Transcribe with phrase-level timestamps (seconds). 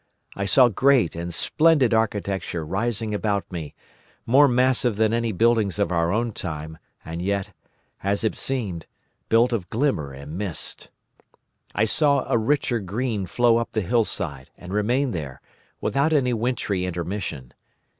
[0.35, 3.75] I saw great and splendid architecture rising about me,
[4.25, 7.53] more massive than any buildings of our own time, and yet,
[8.01, 8.87] as it seemed,
[9.29, 10.89] built of glimmer and mist.
[11.75, 15.39] I saw a richer green flow up the hillside, and remain there,
[15.81, 17.53] without any wintry intermission.